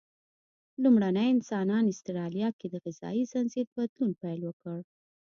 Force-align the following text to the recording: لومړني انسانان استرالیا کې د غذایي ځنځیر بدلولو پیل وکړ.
لومړني 0.83 1.27
انسانان 1.35 1.83
استرالیا 1.93 2.49
کې 2.59 2.67
د 2.69 2.75
غذایي 2.83 3.23
ځنځیر 3.31 3.67
بدلولو 3.75 4.17
پیل 4.21 4.41
وکړ. 4.45 4.79